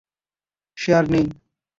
সে 0.77 0.89
আর 0.93 1.05
নেই। 1.11 1.25